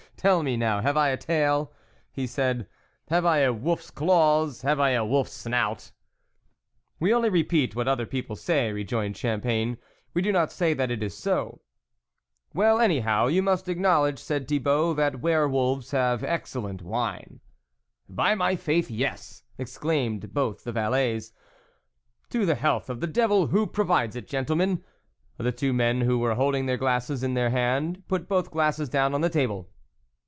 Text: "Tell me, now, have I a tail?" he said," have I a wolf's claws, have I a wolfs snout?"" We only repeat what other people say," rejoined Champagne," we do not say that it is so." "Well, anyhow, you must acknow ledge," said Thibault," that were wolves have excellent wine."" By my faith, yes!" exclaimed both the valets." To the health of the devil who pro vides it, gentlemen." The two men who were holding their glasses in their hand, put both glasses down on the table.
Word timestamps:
"Tell 0.21 0.43
me, 0.43 0.55
now, 0.55 0.81
have 0.81 0.95
I 0.97 1.09
a 1.09 1.17
tail?" 1.17 1.73
he 2.11 2.27
said," 2.27 2.67
have 3.09 3.25
I 3.25 3.39
a 3.39 3.51
wolf's 3.51 3.89
claws, 3.89 4.61
have 4.61 4.79
I 4.79 4.91
a 4.91 5.03
wolfs 5.03 5.31
snout?"" 5.31 5.91
We 6.99 7.11
only 7.11 7.29
repeat 7.31 7.75
what 7.75 7.87
other 7.87 8.05
people 8.05 8.35
say," 8.35 8.71
rejoined 8.71 9.17
Champagne," 9.17 9.79
we 10.13 10.21
do 10.21 10.31
not 10.31 10.51
say 10.51 10.75
that 10.75 10.91
it 10.91 11.01
is 11.01 11.17
so." 11.17 11.61
"Well, 12.53 12.79
anyhow, 12.79 13.25
you 13.29 13.41
must 13.41 13.65
acknow 13.65 14.03
ledge," 14.03 14.19
said 14.19 14.47
Thibault," 14.47 14.93
that 14.97 15.21
were 15.23 15.47
wolves 15.47 15.89
have 15.89 16.23
excellent 16.23 16.83
wine."" 16.83 17.39
By 18.07 18.35
my 18.35 18.55
faith, 18.55 18.91
yes!" 18.91 19.41
exclaimed 19.57 20.35
both 20.35 20.63
the 20.63 20.71
valets." 20.71 21.33
To 22.29 22.45
the 22.45 22.53
health 22.53 22.91
of 22.91 22.99
the 22.99 23.07
devil 23.07 23.47
who 23.47 23.65
pro 23.65 23.85
vides 23.85 24.15
it, 24.15 24.27
gentlemen." 24.27 24.83
The 25.39 25.51
two 25.51 25.73
men 25.73 26.01
who 26.01 26.19
were 26.19 26.35
holding 26.35 26.67
their 26.67 26.77
glasses 26.77 27.23
in 27.23 27.33
their 27.33 27.49
hand, 27.49 28.03
put 28.07 28.27
both 28.29 28.51
glasses 28.51 28.87
down 28.87 29.15
on 29.15 29.21
the 29.21 29.27
table. 29.29 29.71